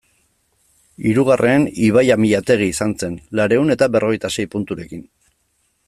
Hirugarren, 1.09 1.67
Ibai 1.89 2.05
Amillategi 2.15 2.71
izan 2.73 2.97
zen, 3.05 3.21
laurehun 3.41 3.77
eta 3.77 3.93
berrogeita 3.97 4.33
sei 4.39 4.49
punturekin. 4.57 5.07